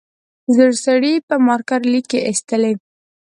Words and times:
زوړ 0.55 0.71
سړي 0.85 1.13
پر 1.27 1.37
مارکر 1.47 1.81
ليکې 1.91 2.19
ایستلې. 2.27 2.73